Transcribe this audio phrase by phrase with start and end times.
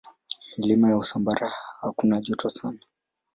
[0.57, 2.79] Milima ya Usambara hakuna joto sana.